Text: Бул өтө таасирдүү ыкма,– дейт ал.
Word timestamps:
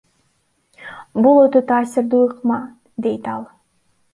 Бул 1.27 1.37
өтө 1.41 1.63
таасирдүү 1.73 2.25
ыкма,– 2.31 2.59
дейт 3.07 3.31
ал. 3.37 3.47